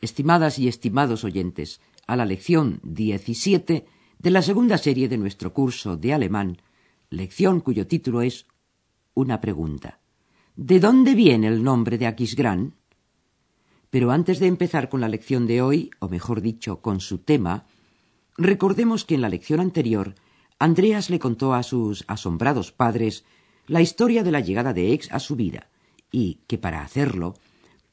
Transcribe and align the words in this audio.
estimadas 0.00 0.58
y 0.58 0.68
estimados 0.68 1.24
oyentes, 1.24 1.80
a 2.06 2.16
la 2.16 2.24
lección 2.24 2.80
17 2.84 3.86
de 4.18 4.30
la 4.30 4.42
segunda 4.42 4.78
serie 4.78 5.08
de 5.08 5.18
nuestro 5.18 5.52
curso 5.52 5.96
de 5.96 6.14
alemán, 6.14 6.58
lección 7.10 7.60
cuyo 7.60 7.86
título 7.86 8.22
es 8.22 8.46
Una 9.14 9.40
pregunta. 9.40 10.00
¿De 10.54 10.80
dónde 10.80 11.14
viene 11.14 11.48
el 11.48 11.62
nombre 11.62 11.98
de 11.98 12.06
Aquisgrán? 12.06 12.74
Pero 13.90 14.10
antes 14.10 14.40
de 14.40 14.46
empezar 14.46 14.88
con 14.88 15.00
la 15.00 15.08
lección 15.08 15.46
de 15.46 15.62
hoy, 15.62 15.90
o 16.00 16.08
mejor 16.08 16.40
dicho, 16.40 16.80
con 16.80 17.00
su 17.00 17.18
tema, 17.18 17.66
recordemos 18.36 19.04
que 19.04 19.14
en 19.14 19.22
la 19.22 19.28
lección 19.28 19.60
anterior 19.60 20.14
Andreas 20.58 21.10
le 21.10 21.18
contó 21.18 21.54
a 21.54 21.62
sus 21.62 22.04
asombrados 22.06 22.72
padres 22.72 23.24
la 23.66 23.82
historia 23.82 24.22
de 24.22 24.32
la 24.32 24.40
llegada 24.40 24.72
de 24.72 24.92
Ex 24.92 25.12
a 25.12 25.18
su 25.18 25.36
vida, 25.36 25.68
y 26.10 26.40
que 26.46 26.56
para 26.56 26.82
hacerlo 26.82 27.34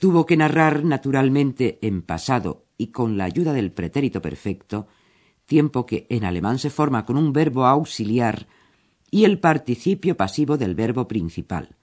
tuvo 0.04 0.26
que 0.26 0.36
narrar 0.36 0.84
naturalmente 0.84 1.80
en 1.82 2.02
pasado 2.02 2.66
y 2.78 2.88
con 2.88 3.18
la 3.18 3.24
ayuda 3.24 3.54
del 3.54 3.72
pretérito 3.72 4.22
perfecto, 4.22 4.86
tiempo 5.46 5.86
que 5.86 6.08
en 6.10 6.26
alemán 6.26 6.60
se 6.60 6.70
forma 6.70 7.06
con 7.06 7.16
un 7.16 7.32
verbo 7.32 7.66
auxiliar 7.66 8.48
y 9.10 9.24
el 9.24 9.40
participio 9.40 10.18
pasivo 10.18 10.58
del 10.58 10.76
verbo 10.76 11.08
principal. 11.08 11.78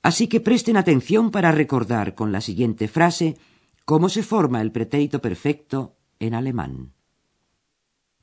Así 0.00 0.28
que 0.28 0.40
presten 0.40 0.78
atención 0.78 1.30
para 1.30 1.52
recordar 1.52 2.14
con 2.14 2.32
la 2.32 2.40
siguiente 2.40 2.88
frase 2.88 3.36
cómo 3.84 4.08
se 4.08 4.22
forma 4.22 4.62
el 4.62 4.72
pretérito 4.72 5.20
perfecto 5.20 5.94
en 6.18 6.32
alemán. 6.32 6.94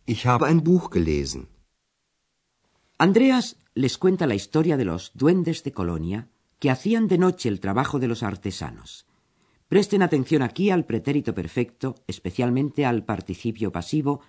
Ich 0.08 0.26
habe 0.26 0.48
ein 0.48 0.64
Buch 0.64 0.92
gelesen. 0.92 1.50
Andreas 2.98 3.58
les 3.76 4.00
cuenta 4.00 4.26
la 4.26 4.34
historia 4.34 4.76
de 4.76 4.86
los 4.86 5.12
duendes 5.14 5.64
de 5.64 5.72
Colonia 5.72 6.30
que 6.60 6.70
hacían 6.70 7.08
de 7.08 7.18
noche 7.18 7.50
el 7.50 7.60
trabajo 7.60 8.00
de 8.00 8.08
los 8.08 8.24
artesanos. 8.24 9.06
Presten 9.68 10.02
atención 10.02 10.42
aquí 10.42 10.70
al 10.70 10.86
pretérito 10.86 11.34
perfecto, 11.34 11.96
especialmente 12.08 12.86
al 12.86 13.04
participio 13.04 13.72
pasivo, 13.72 14.22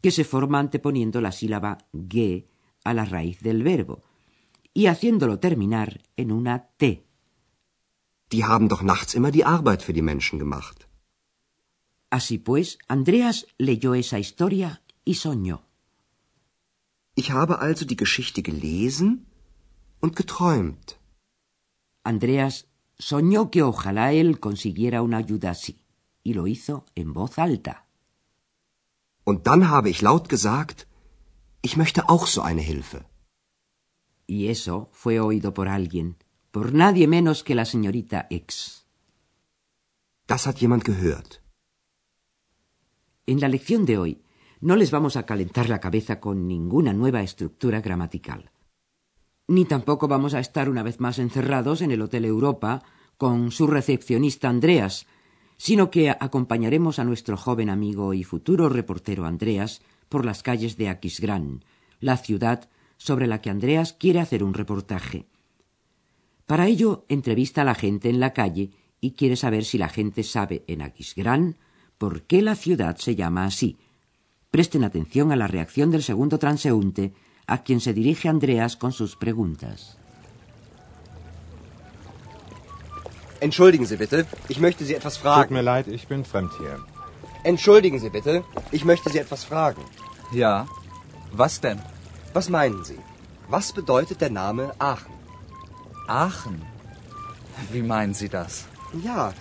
que 0.00 0.10
se 0.10 0.24
forma 0.24 0.58
anteponiendo 0.58 1.20
la 1.20 1.32
sílaba 1.32 1.78
ge 2.08 2.48
a 2.84 2.94
la 2.94 3.04
raíz 3.04 3.40
del 3.40 3.62
verbo 3.62 4.02
y 4.72 4.86
haciéndolo 4.86 5.38
terminar 5.38 6.00
en 6.16 6.32
una 6.32 6.68
t. 6.76 7.04
Die 8.30 8.44
haben 8.44 8.68
doch 8.68 8.82
nachts 8.82 9.14
immer 9.14 9.32
die 9.32 9.44
Arbeit 9.44 9.82
für 9.82 9.92
die 9.92 10.02
Menschen 10.02 10.38
gemacht. 10.38 10.86
Así 12.10 12.38
pues, 12.38 12.78
Andreas 12.88 13.46
leyó 13.58 13.94
esa 13.94 14.18
historia 14.18 14.82
y 15.04 15.14
soñó. 15.14 15.62
Ich 17.16 17.30
habe 17.32 17.58
also 17.60 17.84
die 17.84 17.96
Geschichte 17.96 18.42
gelesen 18.42 19.26
und 20.00 20.16
geträumt. 20.16 20.99
Andreas 22.02 22.68
soñó 22.98 23.50
que 23.50 23.62
ojalá 23.62 24.12
él 24.12 24.40
consiguiera 24.40 25.02
una 25.02 25.18
ayuda 25.18 25.50
así, 25.50 25.84
y 26.22 26.34
lo 26.34 26.46
hizo 26.46 26.86
en 26.94 27.12
voz 27.12 27.38
alta. 27.38 27.86
Und 29.24 29.44
dann 29.46 29.68
habe 29.68 29.90
ich 29.90 30.02
laut 30.02 30.28
gesagt, 30.28 30.86
ich 31.62 31.76
möchte 31.76 32.08
auch 32.08 32.26
so 32.26 32.42
eine 32.42 32.62
Hilfe. 32.62 33.06
Y 34.26 34.48
eso 34.48 34.90
fue 34.92 35.20
oído 35.20 35.52
por 35.52 35.68
alguien, 35.68 36.16
por 36.50 36.72
nadie 36.72 37.06
menos 37.06 37.44
que 37.44 37.54
la 37.54 37.64
señorita 37.64 38.26
X. 38.30 38.86
Das 40.26 40.46
hat 40.46 40.58
jemand 40.58 40.84
gehört. 40.84 41.42
En 43.26 43.40
la 43.40 43.48
lección 43.48 43.84
de 43.84 43.98
hoy 43.98 44.22
no 44.60 44.76
les 44.76 44.90
vamos 44.90 45.16
a 45.16 45.26
calentar 45.26 45.68
la 45.68 45.80
cabeza 45.80 46.20
con 46.20 46.46
ninguna 46.46 46.92
nueva 46.92 47.22
estructura 47.22 47.80
gramatical. 47.80 48.50
Ni 49.50 49.64
tampoco 49.64 50.06
vamos 50.06 50.34
a 50.34 50.38
estar 50.38 50.68
una 50.68 50.84
vez 50.84 51.00
más 51.00 51.18
encerrados 51.18 51.82
en 51.82 51.90
el 51.90 52.02
Hotel 52.02 52.24
Europa 52.24 52.84
con 53.18 53.50
su 53.50 53.66
recepcionista 53.66 54.48
Andreas, 54.48 55.08
sino 55.56 55.90
que 55.90 56.08
acompañaremos 56.08 57.00
a 57.00 57.04
nuestro 57.04 57.36
joven 57.36 57.68
amigo 57.68 58.14
y 58.14 58.22
futuro 58.22 58.68
reportero 58.68 59.26
Andreas 59.26 59.82
por 60.08 60.24
las 60.24 60.44
calles 60.44 60.76
de 60.76 60.88
Aquisgrán, 60.88 61.64
la 61.98 62.16
ciudad 62.16 62.70
sobre 62.96 63.26
la 63.26 63.40
que 63.40 63.50
Andreas 63.50 63.92
quiere 63.92 64.20
hacer 64.20 64.44
un 64.44 64.54
reportaje. 64.54 65.26
Para 66.46 66.68
ello 66.68 67.04
entrevista 67.08 67.62
a 67.62 67.64
la 67.64 67.74
gente 67.74 68.08
en 68.08 68.20
la 68.20 68.32
calle 68.32 68.70
y 69.00 69.14
quiere 69.14 69.34
saber 69.34 69.64
si 69.64 69.78
la 69.78 69.88
gente 69.88 70.22
sabe 70.22 70.62
en 70.68 70.80
Aquisgrán 70.80 71.56
por 71.98 72.22
qué 72.22 72.40
la 72.40 72.54
ciudad 72.54 72.98
se 72.98 73.16
llama 73.16 73.46
así. 73.46 73.78
Presten 74.52 74.84
atención 74.84 75.32
a 75.32 75.36
la 75.36 75.48
reacción 75.48 75.90
del 75.90 76.04
segundo 76.04 76.38
transeúnte, 76.38 77.14
a 77.54 77.56
quien 77.64 77.80
se 77.80 77.92
dirige 78.00 78.28
Andreas 78.28 78.72
con 78.82 78.92
sus 78.92 79.12
preguntas. 79.24 79.96
Entschuldigen 83.40 83.86
Sie 83.86 83.96
bitte, 83.96 84.18
ich 84.48 84.60
möchte 84.60 84.84
Sie 84.84 84.94
etwas 84.94 85.14
Tut 85.14 85.22
fragen. 85.22 85.54
mir 85.54 85.62
leid, 85.62 85.86
ich 85.88 86.06
bin 86.08 86.24
fremd 86.24 86.52
hier. 86.58 86.76
Entschuldigen 87.42 87.98
Sie 87.98 88.10
bitte, 88.10 88.44
ich 88.70 88.84
möchte 88.84 89.08
Sie 89.10 89.18
etwas 89.18 89.44
fragen. 89.44 89.82
Ja. 90.32 90.66
Was 91.32 91.60
denn? 91.60 91.80
Was 92.34 92.48
meinen 92.48 92.84
Sie? 92.84 92.98
Was 93.48 93.72
bedeutet 93.72 94.20
der 94.20 94.30
Name 94.30 94.64
Aachen? 94.78 95.14
Aachen. 96.06 96.58
Wie 97.72 97.82
meinen 97.82 98.14
Sie 98.14 98.28
das? 98.28 98.66
Ja, 99.08 99.32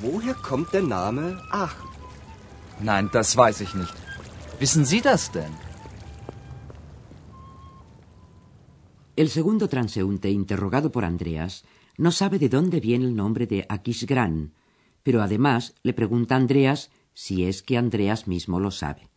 woher 0.00 0.34
kommt 0.34 0.72
der 0.72 0.82
Name 0.82 1.24
Aachen? 1.50 1.88
Nein, 2.80 3.10
das 3.12 3.36
weiß 3.36 3.60
ich 3.60 3.74
nicht. 3.74 3.94
Wissen 4.58 4.84
Sie 4.84 5.00
das 5.00 5.30
denn? 5.32 5.54
El 9.18 9.30
segundo 9.30 9.68
transeúnte, 9.68 10.30
interrogado 10.30 10.92
por 10.92 11.04
Andreas, 11.04 11.64
no 11.96 12.12
sabe 12.12 12.38
de 12.38 12.48
dónde 12.48 12.78
viene 12.78 13.04
el 13.04 13.16
nombre 13.16 13.48
de 13.48 13.66
Aquisgrán, 13.68 14.54
pero 15.02 15.22
además 15.22 15.74
le 15.82 15.92
pregunta 15.92 16.36
a 16.36 16.38
Andreas 16.38 16.92
si 17.14 17.44
es 17.44 17.64
que 17.64 17.76
Andreas 17.76 18.28
mismo 18.28 18.60
lo 18.60 18.70
sabe. 18.70 19.10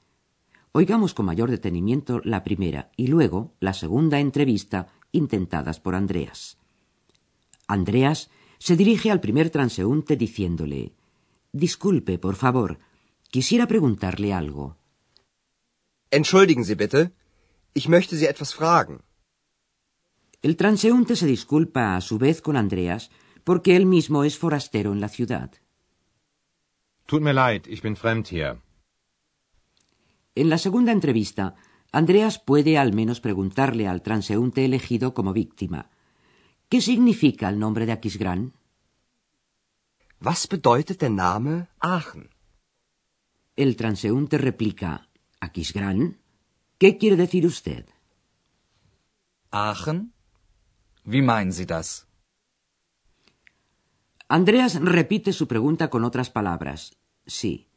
Oigamos 0.71 1.13
con 1.13 1.27
mayor 1.27 1.51
detenimiento 1.51 2.19
la 2.23 2.43
primera 2.43 2.89
y 2.97 3.05
luego 3.13 3.53
la 3.59 3.75
segunda 3.75 4.19
entrevista 4.19 4.87
intentadas 5.11 5.79
por 5.79 5.93
Andreas. 5.93 6.57
Andreas 7.67 8.31
se 8.57 8.75
dirige 8.75 9.11
al 9.11 9.21
primer 9.21 9.51
transeúnte 9.51 10.15
diciéndole 10.15 10.93
Disculpe, 11.51 12.17
por 12.17 12.37
favor, 12.37 12.79
quisiera 13.29 13.67
preguntarle 13.67 14.33
algo. 14.33 14.77
Entschuldigen 16.09 16.65
Sie 16.65 16.73
bitte, 16.73 17.11
ich 17.75 17.87
möchte 17.87 18.15
Sie 18.15 18.25
etwas 18.25 18.55
fragen. 18.55 19.03
El 20.41 20.57
transeúnte 20.57 21.15
se 21.15 21.27
disculpa 21.27 21.95
a 21.95 22.01
su 22.01 22.17
vez 22.17 22.41
con 22.41 22.57
Andreas 22.57 23.11
porque 23.43 23.75
él 23.75 23.85
mismo 23.85 24.23
es 24.23 24.37
forastero 24.39 24.91
en 24.91 24.99
la 24.99 25.07
ciudad. 25.07 25.51
Tut 27.05 27.21
mir 27.21 27.35
leid, 27.35 27.67
ich 27.67 27.81
bin 27.83 27.95
fremd 27.95 28.27
hier. 28.27 28.59
En 30.33 30.49
la 30.49 30.57
segunda 30.57 30.91
entrevista, 30.91 31.55
Andreas 31.91 32.39
puede 32.39 32.77
al 32.77 32.93
menos 32.93 33.19
preguntarle 33.19 33.87
al 33.87 34.01
transeúnte 34.01 34.65
elegido 34.65 35.13
como 35.13 35.33
víctima 35.33 35.89
¿Qué 36.69 36.79
significa 36.79 37.49
el 37.49 37.59
nombre 37.59 37.85
de 37.85 37.91
Aquisgrán? 37.91 38.53
Was 40.21 40.47
bedeutet 40.47 40.99
der 41.01 41.11
Name 41.11 41.67
Aachen? 41.79 42.29
El 43.57 43.75
transeúnte 43.75 44.37
replica 44.37 45.09
¿Aquisgrán? 45.41 46.17
¿Qué 46.77 46.97
quiere 46.97 47.17
decir 47.17 47.45
usted? 47.45 47.85
Aachen? 49.51 50.13
Wie 51.03 51.21
meinen 51.21 51.51
Sie 51.51 51.65
das? 51.65 52.07
Andreas 54.27 54.79
repite 54.81 55.33
su 55.33 55.47
pregunta 55.47 55.89
con 55.89 56.03
otras 56.03 56.29
palabras. 56.29 56.95
Sí. 57.25 57.67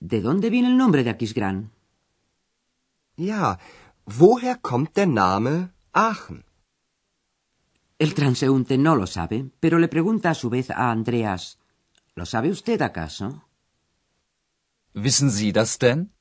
¿De 0.00 0.20
dónde 0.20 0.48
viene 0.48 0.68
el 0.68 0.76
nombre 0.76 1.04
de 1.04 1.10
Aquisgrán? 1.10 1.72
Ja, 3.16 3.58
woher 4.06 4.60
kommt 4.60 4.94
der 4.94 5.08
Name 5.08 5.72
Aachen? 5.92 6.44
El 7.98 8.14
transeúnte 8.14 8.78
no 8.78 8.94
lo 8.94 9.06
sabe, 9.06 9.50
pero 9.58 9.78
le 9.78 9.88
pregunta 9.88 10.30
a 10.30 10.34
su 10.34 10.48
vez 10.48 10.70
a 10.70 10.90
Andreas 10.92 11.58
¿Lo 12.18 12.26
sabe 12.26 12.50
usted 12.50 12.82
acaso? 12.82 13.44
Wissen 14.92 15.30
Sie 15.30 15.52
das 15.52 15.78
denn? 15.78 16.12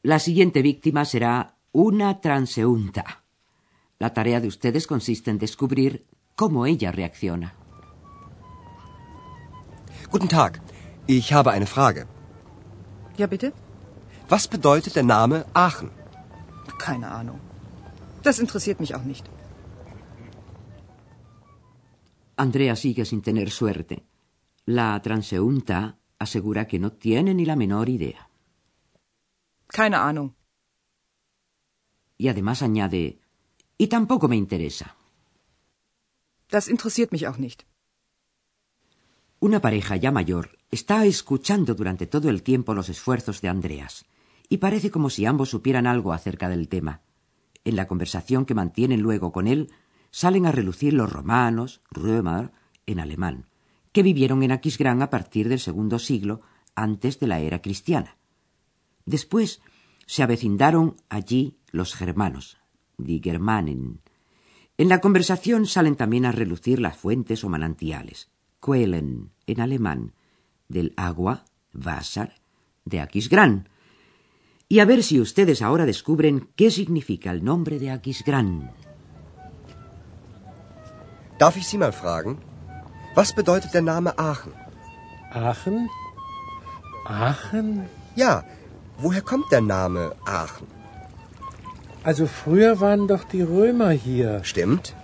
La 0.00 0.18
siguiente 0.18 0.62
víctima 0.62 1.04
será 1.04 1.58
una 1.72 2.22
transeúnta. 2.22 3.25
La 3.98 4.12
tarea 4.12 4.40
de 4.40 4.48
ustedes 4.48 4.86
consiste 4.86 5.30
en 5.30 5.38
descubrir 5.38 6.06
cómo 6.34 6.66
ella 6.66 6.92
reacciona. 6.92 7.54
Guten 10.10 10.28
Tag, 10.28 10.60
ich 11.06 11.32
habe 11.32 11.50
eine 11.52 11.66
Frage. 11.66 12.06
Ja, 13.18 13.26
bitte? 13.26 13.52
Was 14.28 14.48
bedeutet 14.48 14.94
der 14.96 15.04
Name 15.04 15.46
Aachen? 15.54 15.90
Keine 16.78 17.08
Ahnung. 17.10 17.40
Das 18.22 18.38
interessiert 18.38 18.80
mich 18.80 18.94
auch 18.94 19.04
nicht. 19.04 19.24
Andrea 22.36 22.76
sigue 22.76 23.04
sin 23.04 23.22
tener 23.22 23.48
suerte. 23.50 24.02
La 24.66 25.00
transeúnta 25.00 25.96
asegura 26.18 26.66
que 26.66 26.78
no 26.78 26.92
tiene 26.92 27.32
ni 27.34 27.44
la 27.46 27.56
menor 27.56 27.88
idea. 27.88 28.28
Keine 29.68 29.96
Ahnung. 29.96 30.34
Y 32.18 32.28
además 32.28 32.62
añade, 32.62 33.20
y 33.78 33.88
tampoco 33.88 34.28
me 34.28 34.36
interesa. 34.36 34.96
Das 36.50 36.68
interessiert 36.68 37.12
mich 37.12 37.26
auch 37.26 37.38
nicht. 37.38 37.66
Una 39.38 39.60
pareja 39.60 39.96
ya 39.96 40.10
mayor 40.10 40.58
está 40.70 41.04
escuchando 41.04 41.74
durante 41.74 42.06
todo 42.06 42.30
el 42.30 42.42
tiempo 42.42 42.74
los 42.74 42.88
esfuerzos 42.88 43.40
de 43.40 43.48
Andreas, 43.48 44.06
y 44.48 44.58
parece 44.58 44.90
como 44.90 45.10
si 45.10 45.26
ambos 45.26 45.50
supieran 45.50 45.86
algo 45.86 46.12
acerca 46.12 46.48
del 46.48 46.68
tema. 46.68 47.02
En 47.64 47.76
la 47.76 47.86
conversación 47.86 48.46
que 48.46 48.54
mantienen 48.54 49.00
luego 49.00 49.32
con 49.32 49.46
él, 49.46 49.72
salen 50.10 50.46
a 50.46 50.52
relucir 50.52 50.94
los 50.94 51.12
romanos, 51.12 51.82
Römer, 51.90 52.52
en 52.86 53.00
alemán, 53.00 53.46
que 53.92 54.02
vivieron 54.02 54.42
en 54.42 54.52
Aquisgrán 54.52 55.02
a 55.02 55.10
partir 55.10 55.48
del 55.48 55.60
segundo 55.60 55.98
siglo 55.98 56.40
antes 56.74 57.18
de 57.18 57.26
la 57.26 57.40
era 57.40 57.60
cristiana. 57.60 58.16
Después 59.04 59.60
se 60.06 60.22
avecindaron 60.22 60.96
allí 61.08 61.58
los 61.70 61.94
germanos, 61.94 62.58
die 62.98 63.20
Germanen. 63.22 64.00
En 64.78 64.88
la 64.88 65.00
conversación 65.00 65.66
salen 65.66 65.96
también 65.96 66.26
a 66.26 66.32
relucir 66.32 66.80
las 66.80 66.96
fuentes 66.96 67.44
o 67.44 67.48
manantiales, 67.48 68.28
Quellen 68.60 69.30
en 69.46 69.60
alemán, 69.60 70.12
del 70.68 70.92
agua, 70.96 71.44
Wasser, 71.72 72.32
de 72.84 73.00
Aquisgrán. 73.00 73.68
Y 74.68 74.80
a 74.80 74.84
ver 74.84 75.02
si 75.02 75.20
ustedes 75.20 75.62
ahora 75.62 75.86
descubren 75.86 76.48
qué 76.56 76.70
significa 76.70 77.30
el 77.30 77.44
nombre 77.44 77.78
de 77.78 77.90
Aquisgrán. 77.90 78.72
Darf 81.38 81.56
ich 81.58 81.66
Sie 81.66 81.78
mal 81.78 81.92
fragen? 81.92 82.38
Was 83.14 83.34
bedeutet 83.34 83.72
der 83.72 83.82
Name 83.82 84.12
Aachen? 84.16 84.52
Aachen? 85.30 85.88
Aachen? 87.04 87.88
Ja, 88.16 88.44
woher 88.98 89.20
kommt 89.22 89.50
der 89.50 89.60
Name 89.60 90.12
Aachen? 90.24 90.75
Also 92.08 92.24
früher 92.40 92.72
waren 92.80 93.08
doch 93.12 93.24
die 93.24 93.42
Römer 93.42 93.90
hier. 93.90 94.32
Stimmt? 94.50 94.94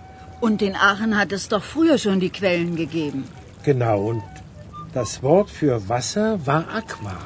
Und 0.45 0.61
in 0.67 0.75
Aachen 0.89 1.17
hat 1.19 1.33
es 1.37 1.49
doch 1.53 1.65
früher 1.73 1.97
schon 2.03 2.19
die 2.25 2.29
Quellen 2.37 2.77
gegeben. 2.83 3.25
Genau, 3.63 3.97
und 4.11 4.23
das 4.93 5.11
Wort 5.21 5.49
für 5.49 5.89
Wasser 5.89 6.27
war 6.45 6.63
Aqua. 6.79 7.17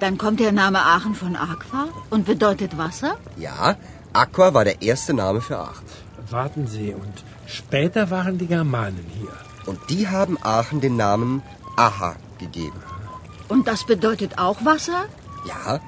Dann 0.00 0.18
kommt 0.22 0.40
der 0.40 0.50
Name 0.50 0.80
Aachen 0.94 1.14
von 1.14 1.36
Aqua 1.36 1.84
und 2.10 2.26
bedeutet 2.32 2.76
Wasser? 2.76 3.12
Ja, 3.36 3.76
Aqua 4.12 4.52
war 4.52 4.64
der 4.64 4.82
erste 4.82 5.14
Name 5.14 5.40
für 5.40 5.58
Aachen. 5.58 5.86
Warten 6.30 6.66
Sie, 6.66 6.92
und 7.02 7.16
später 7.46 8.10
waren 8.10 8.36
die 8.38 8.48
Germanen 8.48 9.06
hier. 9.20 9.36
Und 9.66 9.78
die 9.90 10.08
haben 10.08 10.36
Aachen 10.42 10.80
den 10.80 10.96
Namen 10.96 11.42
Aha 11.76 12.16
gegeben. 12.40 12.82
Und 13.48 13.68
das 13.68 13.86
bedeutet 13.86 14.38
auch 14.38 14.64
Wasser? 14.64 15.04
Ja, 15.46 15.80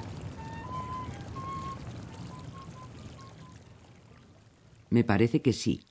Me 4.94 5.02
parece 5.02 5.42
que 5.42 5.52
sí, 5.52 5.82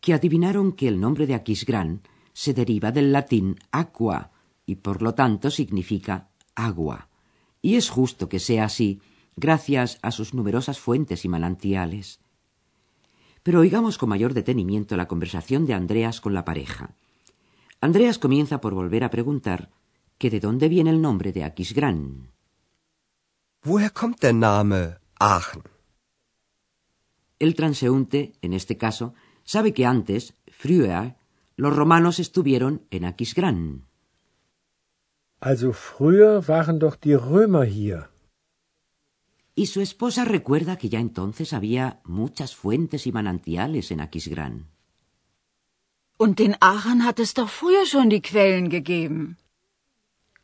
que 0.00 0.14
adivinaron 0.14 0.70
que 0.78 0.86
el 0.86 1.00
nombre 1.00 1.26
de 1.26 1.34
Aquisgrán 1.34 2.02
se 2.32 2.54
deriva 2.54 2.92
del 2.92 3.10
latín 3.10 3.56
aqua 3.72 4.30
y 4.64 4.76
por 4.76 5.02
lo 5.02 5.12
tanto 5.12 5.50
significa 5.50 6.28
agua. 6.54 7.08
Y 7.62 7.74
es 7.74 7.90
justo 7.90 8.28
que 8.28 8.38
sea 8.38 8.66
así, 8.66 9.00
gracias 9.34 9.98
a 10.02 10.12
sus 10.12 10.34
numerosas 10.34 10.78
fuentes 10.78 11.24
y 11.24 11.28
manantiales. 11.28 12.20
Pero 13.42 13.58
oigamos 13.58 13.98
con 13.98 14.10
mayor 14.10 14.34
detenimiento 14.34 14.96
la 14.96 15.08
conversación 15.08 15.66
de 15.66 15.74
Andreas 15.74 16.20
con 16.20 16.32
la 16.32 16.44
pareja. 16.44 16.94
Andreas 17.80 18.20
comienza 18.20 18.60
por 18.60 18.72
volver 18.72 19.02
a 19.02 19.10
preguntar 19.10 19.72
que 20.16 20.30
de 20.30 20.38
dónde 20.38 20.68
viene 20.68 20.90
el 20.90 21.02
nombre 21.02 21.32
de 21.32 21.42
Aquisgrán. 21.42 22.30
woher 23.66 23.90
kommt 23.90 24.20
der 24.22 24.32
Name 24.32 24.98
Aachen? 25.18 25.73
El 27.38 27.54
transeúnte, 27.54 28.32
en 28.42 28.52
este 28.52 28.76
caso, 28.76 29.14
sabe 29.44 29.72
que 29.74 29.86
antes, 29.86 30.34
früher, 30.48 31.16
los 31.56 31.74
romanos 31.74 32.18
estuvieron 32.18 32.82
en 32.90 33.04
Aquisgrán. 33.04 33.86
Also 35.40 35.72
früher 35.72 36.40
waren 36.48 36.78
doch 36.78 36.96
die 36.98 37.16
Römer 37.16 37.66
hier. 37.66 38.08
Y 39.54 39.66
su 39.66 39.80
esposa 39.80 40.24
recuerda 40.24 40.76
que 40.76 40.88
ya 40.88 40.98
entonces 40.98 41.52
había 41.52 42.00
muchas 42.04 42.56
fuentes 42.56 43.06
y 43.06 43.12
manantiales 43.12 43.90
en 43.90 44.00
Aquisgrán. 44.00 44.66
Und 46.16 46.40
in 46.40 46.56
Aachen 46.60 47.04
hat 47.04 47.18
es 47.18 47.34
doch 47.34 47.50
früher 47.50 47.86
schon 47.86 48.08
die 48.08 48.22
Quellen 48.22 48.68
gegeben. 48.70 49.36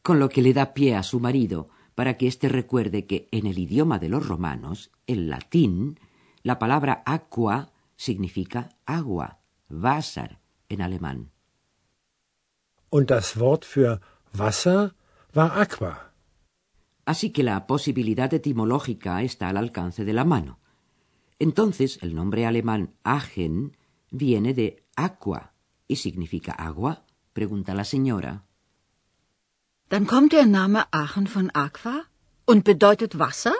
Con 0.03 0.19
lo 0.19 0.29
que 0.29 0.43
le 0.43 0.53
da 0.53 0.75
pie 0.75 0.97
a 0.97 1.03
su 1.03 1.21
marido 1.21 1.71
para 1.95 2.17
que 2.17 2.27
éste 2.27 2.49
recuerde 2.49 3.07
que 3.07 3.29
en 3.31 3.47
el 3.47 3.59
idioma 3.59 3.99
de 3.99 4.09
los 4.09 4.27
romanos, 4.27 4.91
el 5.07 5.29
latín, 5.29 5.99
la 6.43 6.59
palabra 6.59 7.03
aqua 7.05 7.71
significa 7.97 8.69
agua, 8.87 9.39
Wasser 9.69 10.39
en 10.69 10.83
alemán. 10.83 11.31
Und 12.91 13.11
das 13.11 13.39
Wort 13.39 13.65
für 13.65 14.01
Wasser 14.33 14.95
war 15.33 15.61
Aqua. 15.61 16.13
Así 17.05 17.31
que 17.33 17.43
la 17.43 17.67
posibilidad 17.67 18.33
etimológica 18.33 19.23
está 19.23 19.49
al 19.49 19.57
alcance 19.57 20.05
de 20.05 20.13
la 20.13 20.25
mano. 20.25 20.59
Entonces, 21.39 21.99
el 22.03 22.15
nombre 22.15 22.47
alemán 22.47 22.95
Aachen 23.03 23.77
viene 24.11 24.55
de 24.55 24.85
aqua 24.97 25.53
y 25.89 25.97
significa 25.97 26.53
agua, 26.53 27.05
pregunta 27.33 27.75
la 27.75 27.85
señora. 27.85 28.45
Dann 29.89 30.07
kommt 30.07 30.33
der 30.33 30.47
Name 30.47 30.85
Aachen 30.93 31.27
von 31.27 31.51
Aqua 31.53 32.05
und 32.45 32.65
bedeutet 32.65 33.19
Wasser? 33.19 33.55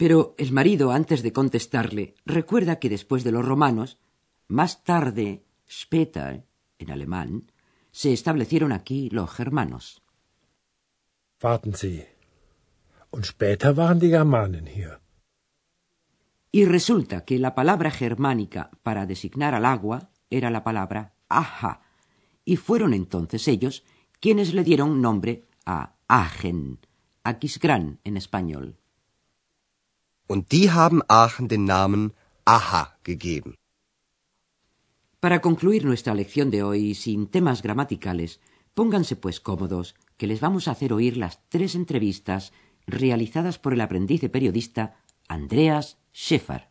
Pero 0.00 0.34
el 0.38 0.50
marido, 0.50 0.92
antes 0.92 1.22
de 1.22 1.30
contestarle, 1.30 2.14
recuerda 2.24 2.78
que 2.78 2.88
después 2.88 3.22
de 3.22 3.32
los 3.32 3.44
romanos, 3.44 3.98
más 4.48 4.82
tarde, 4.82 5.44
später, 5.68 6.46
en 6.78 6.90
alemán, 6.90 7.52
se 7.90 8.14
establecieron 8.14 8.72
aquí 8.72 9.10
los 9.10 9.30
germanos. 9.30 10.00
Warten 11.42 11.74
Sie. 11.74 12.06
Und 13.10 13.26
später 13.26 13.76
waren 13.76 13.98
die 13.98 14.08
Germanen 14.08 14.66
hier. 14.68 15.00
Y 16.50 16.64
resulta 16.64 17.26
que 17.26 17.38
la 17.38 17.54
palabra 17.54 17.90
germánica 17.90 18.70
para 18.82 19.04
designar 19.04 19.54
al 19.54 19.66
agua 19.66 20.08
era 20.30 20.48
la 20.48 20.64
palabra 20.64 21.12
aja, 21.28 21.82
y 22.46 22.56
fueron 22.56 22.94
entonces 22.94 23.46
ellos 23.48 23.84
quienes 24.18 24.54
le 24.54 24.64
dieron 24.64 25.02
nombre 25.02 25.44
a 25.66 25.96
Aachen, 26.08 26.78
Aquisgrán 27.22 28.00
en 28.02 28.16
español. 28.16 28.79
Die 30.32 30.70
haben 30.70 31.02
Aachen 31.08 31.48
den 31.48 31.64
Namen 31.64 32.12
Aha 32.44 32.96
gegeben. 33.02 33.56
Para 35.18 35.40
concluir 35.40 35.84
nuestra 35.84 36.14
lección 36.14 36.50
de 36.50 36.62
hoy 36.62 36.94
sin 36.94 37.26
temas 37.26 37.62
gramaticales, 37.62 38.40
pónganse 38.74 39.16
pues 39.16 39.40
cómodos, 39.40 39.96
que 40.16 40.28
les 40.28 40.40
vamos 40.40 40.68
a 40.68 40.70
hacer 40.70 40.92
oír 40.92 41.16
las 41.16 41.40
tres 41.48 41.74
entrevistas 41.74 42.52
realizadas 42.86 43.58
por 43.58 43.72
el 43.74 43.80
aprendiz 43.80 44.20
de 44.20 44.28
periodista 44.28 44.96
Andreas 45.28 45.98
Schäfer. 46.14 46.70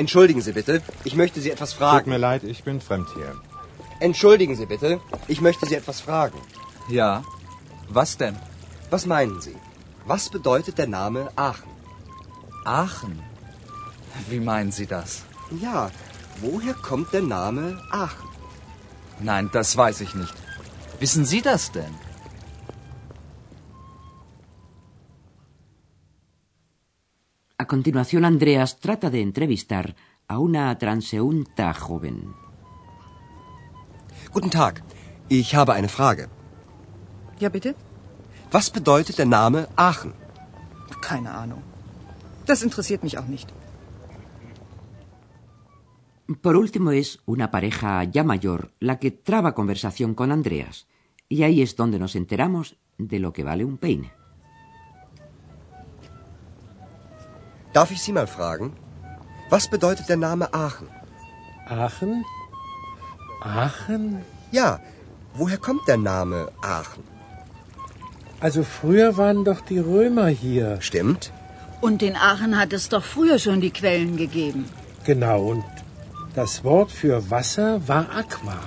Entschuldigen 0.00 0.40
Sie 0.40 0.54
bitte, 0.54 0.82
ich 1.04 1.14
möchte 1.14 1.42
Sie 1.42 1.50
etwas 1.50 1.70
Tut 1.72 1.80
fragen. 1.80 2.10
mir 2.10 2.16
leid, 2.16 2.42
ich 2.42 2.64
bin 2.64 2.80
fremd 2.80 3.08
hier. 3.16 3.32
Entschuldigen 4.08 4.54
Sie 4.56 4.64
bitte, 4.64 4.98
ich 5.28 5.40
möchte 5.42 5.66
Sie 5.66 5.74
etwas 5.74 6.00
fragen. 6.00 6.40
Ja. 6.88 7.22
Was 7.88 8.16
denn? 8.16 8.36
Was 8.88 9.04
meinen 9.04 9.42
Sie? 9.42 9.56
Was 10.06 10.30
bedeutet 10.30 10.78
der 10.78 10.86
Name 10.86 11.30
Aachen? 11.36 11.72
Aachen. 12.64 13.22
Wie 14.30 14.40
meinen 14.40 14.72
Sie 14.72 14.86
das? 14.86 15.10
Ja, 15.66 15.90
woher 16.40 16.72
kommt 16.88 17.12
der 17.12 17.22
Name 17.38 17.64
Aachen? 17.90 18.30
Nein, 19.18 19.50
das 19.52 19.76
weiß 19.76 20.00
ich 20.00 20.14
nicht. 20.14 20.34
Wissen 20.98 21.26
Sie 21.26 21.42
das 21.42 21.72
denn? 21.72 21.94
Continuación, 27.74 28.22
Andreas 28.24 28.70
trata 28.86 29.08
de 29.14 29.20
entrevistar 29.28 29.86
a 30.32 30.34
una 30.48 30.64
transeúnta 30.84 31.72
joven. 31.84 32.16
Guten 34.34 34.50
Tag, 34.50 34.74
ich 35.28 35.48
habe 35.58 35.72
eine 35.78 35.88
Frage. 35.88 36.24
Ja, 37.40 37.48
bitte? 37.48 37.70
Was 38.50 38.66
bedeutet 38.78 39.16
der 39.20 39.30
Name 39.38 39.68
Aachen? 39.76 40.12
Keine 41.08 41.30
Ahnung. 41.42 41.62
Das 42.50 42.60
interessiert 42.68 43.02
mich 43.06 43.16
auch 43.18 43.28
nicht. 43.34 43.48
Por 46.44 46.54
último 46.64 46.90
es 47.02 47.08
una 47.34 47.50
pareja 47.56 48.04
ya 48.04 48.24
mayor 48.24 48.60
la 48.80 48.98
que 49.00 49.10
traba 49.28 49.54
conversación 49.60 50.10
con 50.18 50.32
Andreas. 50.32 50.86
Y 51.28 51.44
ahí 51.44 51.62
es 51.62 51.76
donde 51.76 51.98
nos 52.00 52.16
enteramos 52.16 52.66
de 52.98 53.18
lo 53.20 53.32
que 53.32 53.44
vale 53.44 53.64
un 53.64 53.78
peine. 53.78 54.19
Darf 57.72 57.90
ich 57.90 58.02
Sie 58.02 58.12
mal 58.12 58.26
fragen? 58.26 58.72
Was 59.48 59.68
bedeutet 59.68 60.08
der 60.08 60.16
Name 60.16 60.52
Aachen? 60.52 60.88
Aachen? 61.68 62.24
Aachen? 63.40 64.22
Ja, 64.50 64.80
woher 65.34 65.58
kommt 65.58 65.86
der 65.86 65.96
Name 65.96 66.48
Aachen? 66.62 67.04
Also 68.40 68.64
früher 68.64 69.16
waren 69.16 69.44
doch 69.44 69.60
die 69.60 69.78
Römer 69.78 70.26
hier. 70.26 70.80
Stimmt? 70.80 71.32
Und 71.80 72.02
in 72.02 72.16
Aachen 72.16 72.58
hat 72.58 72.72
es 72.72 72.88
doch 72.88 73.04
früher 73.04 73.38
schon 73.38 73.60
die 73.60 73.70
Quellen 73.70 74.16
gegeben. 74.16 74.64
Genau, 75.04 75.40
und 75.52 75.64
das 76.34 76.64
Wort 76.64 76.90
für 76.90 77.30
Wasser 77.30 77.86
war 77.88 78.06
Aqua. 78.16 78.60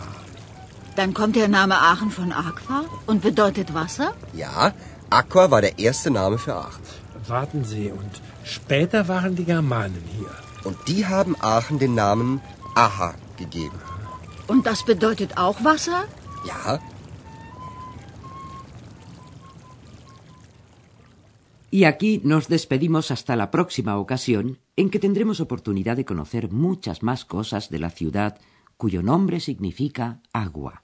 Dann 0.95 1.13
kommt 1.13 1.35
der 1.35 1.47
Name 1.47 1.75
Aachen 1.75 2.11
von 2.11 2.31
Aqua 2.31 2.85
und 3.05 3.21
bedeutet 3.21 3.73
Wasser? 3.73 4.13
Ja, 4.33 4.73
Aqua 5.09 5.51
war 5.51 5.61
der 5.61 5.79
erste 5.79 6.11
Name 6.11 6.37
für 6.37 6.55
Aachen. 6.55 7.02
Warten 7.27 7.63
Sie, 7.63 7.91
und 7.91 8.21
später 8.43 9.07
waren 9.07 9.35
die 9.35 9.45
Germanen 9.45 10.03
hier. 10.17 10.33
Und 10.63 10.77
die 10.87 11.05
haben 11.05 11.35
Aachen 11.39 11.79
den 11.79 11.95
Namen 11.95 12.41
Aha 12.75 13.15
gegeben. 13.37 13.79
Und 14.47 14.65
das 14.65 14.83
bedeutet 14.83 15.37
auch 15.37 15.63
Wasser? 15.63 16.03
Ja, 16.45 16.79
Y 21.73 21.85
aquí 21.85 22.21
nos 22.23 22.49
despedimos 22.49 23.09
hasta 23.09 23.35
la 23.35 23.49
próxima 23.49 23.97
ocasión 23.97 24.59
en 24.75 24.91
que 24.91 24.99
tendremos 24.99 25.39
oportunidad 25.39 25.97
de 25.97 26.05
conocer 26.05 26.51
muchas 26.51 27.01
más 27.01 27.25
cosas 27.25 27.71
de 27.71 27.79
la 27.79 27.89
ciudad 27.89 28.39
cuyo 28.77 29.01
nombre 29.01 29.39
significa 29.39 30.21
agua. 30.33 30.83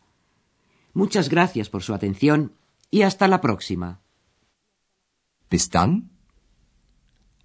Muchas 0.93 1.29
gracias 1.29 1.69
por 1.69 1.84
su 1.84 1.93
atención 1.93 2.53
y 2.89 3.03
hasta 3.03 3.27
la 3.27 3.39
próxima. 3.39 4.01
Bis 5.48 5.69
dann. 5.69 6.10